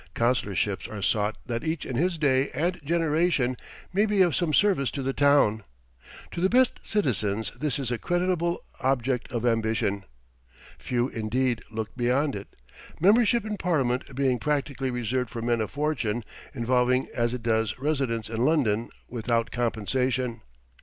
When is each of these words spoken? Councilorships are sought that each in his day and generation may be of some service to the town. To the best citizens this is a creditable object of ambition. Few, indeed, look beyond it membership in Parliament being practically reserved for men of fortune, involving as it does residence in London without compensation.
Councilorships 0.15 0.87
are 0.87 1.03
sought 1.03 1.37
that 1.45 1.63
each 1.63 1.85
in 1.85 1.95
his 1.95 2.17
day 2.17 2.49
and 2.55 2.81
generation 2.83 3.55
may 3.93 4.07
be 4.07 4.23
of 4.23 4.35
some 4.35 4.51
service 4.51 4.89
to 4.89 5.03
the 5.03 5.13
town. 5.13 5.61
To 6.31 6.41
the 6.41 6.49
best 6.49 6.79
citizens 6.81 7.51
this 7.59 7.77
is 7.77 7.91
a 7.91 7.99
creditable 7.99 8.63
object 8.79 9.31
of 9.31 9.45
ambition. 9.45 10.05
Few, 10.79 11.07
indeed, 11.09 11.61
look 11.69 11.95
beyond 11.95 12.35
it 12.35 12.47
membership 12.99 13.45
in 13.45 13.57
Parliament 13.57 14.15
being 14.15 14.39
practically 14.39 14.89
reserved 14.89 15.29
for 15.29 15.43
men 15.43 15.61
of 15.61 15.69
fortune, 15.69 16.23
involving 16.55 17.07
as 17.13 17.35
it 17.35 17.43
does 17.43 17.77
residence 17.77 18.27
in 18.27 18.43
London 18.43 18.89
without 19.07 19.51
compensation. 19.51 20.41